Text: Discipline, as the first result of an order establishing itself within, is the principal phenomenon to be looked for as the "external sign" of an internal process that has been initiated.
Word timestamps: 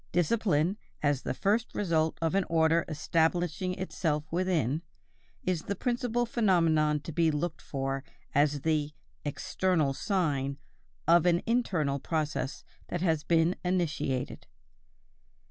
Discipline, 0.11 0.77
as 1.03 1.21
the 1.21 1.33
first 1.35 1.75
result 1.75 2.17
of 2.23 2.33
an 2.33 2.43
order 2.45 2.85
establishing 2.89 3.75
itself 3.75 4.23
within, 4.31 4.81
is 5.43 5.61
the 5.61 5.75
principal 5.75 6.25
phenomenon 6.25 7.01
to 7.01 7.11
be 7.11 7.29
looked 7.29 7.61
for 7.61 8.03
as 8.33 8.61
the 8.61 8.93
"external 9.23 9.93
sign" 9.93 10.57
of 11.07 11.27
an 11.27 11.43
internal 11.45 11.99
process 11.99 12.63
that 12.87 13.01
has 13.01 13.23
been 13.23 13.55
initiated. 13.63 14.47